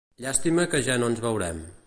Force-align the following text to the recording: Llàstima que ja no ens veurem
Llàstima 0.25 0.65
que 0.71 0.81
ja 0.87 0.97
no 1.03 1.11
ens 1.13 1.23
veurem 1.29 1.63